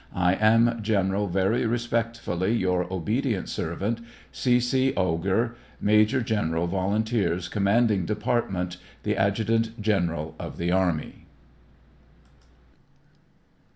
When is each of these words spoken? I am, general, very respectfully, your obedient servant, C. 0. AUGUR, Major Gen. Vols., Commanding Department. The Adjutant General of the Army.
I 0.15 0.33
am, 0.33 0.81
general, 0.81 1.27
very 1.27 1.67
respectfully, 1.67 2.57
your 2.57 2.91
obedient 2.91 3.47
servant, 3.49 4.01
C. 4.31 4.59
0. 4.59 4.93
AUGUR, 4.97 5.55
Major 5.79 6.21
Gen. 6.21 6.49
Vols., 6.53 7.47
Commanding 7.47 8.05
Department. 8.07 8.77
The 9.03 9.15
Adjutant 9.15 9.79
General 9.79 10.33
of 10.39 10.57
the 10.57 10.71
Army. 10.71 11.27